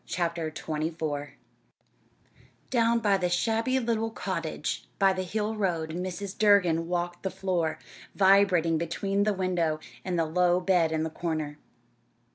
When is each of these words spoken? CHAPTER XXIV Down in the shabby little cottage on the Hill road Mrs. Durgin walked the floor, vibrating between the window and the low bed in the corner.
CHAPTER 0.07 0.49
XXIV 0.49 1.33
Down 2.71 3.03
in 3.05 3.19
the 3.21 3.29
shabby 3.29 3.77
little 3.77 4.09
cottage 4.09 4.87
on 4.99 5.15
the 5.15 5.21
Hill 5.21 5.55
road 5.55 5.91
Mrs. 5.91 6.35
Durgin 6.35 6.87
walked 6.87 7.21
the 7.21 7.29
floor, 7.29 7.77
vibrating 8.15 8.79
between 8.79 9.25
the 9.25 9.33
window 9.35 9.79
and 10.03 10.17
the 10.17 10.25
low 10.25 10.59
bed 10.59 10.91
in 10.91 11.03
the 11.03 11.11
corner. 11.11 11.59